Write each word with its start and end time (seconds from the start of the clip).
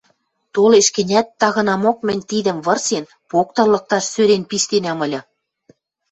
Толеш 0.53 0.87
гӹнят, 0.95 1.27
тагынамок 1.39 1.97
мӹнь 2.07 2.27
тидӹм 2.29 2.57
вырсен, 2.65 3.05
поктыл 3.29 3.67
лыкташ 3.73 4.03
сӧрен 4.13 4.43
пиштенӓм 4.49 4.99
ыльы. 5.05 5.21